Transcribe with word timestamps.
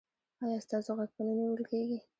ایا 0.43 0.57
ستاسو 0.65 0.91
غږ 0.97 1.09
به 1.15 1.21
نه 1.27 1.33
نیول 1.39 1.63
کیږي؟ 1.71 1.97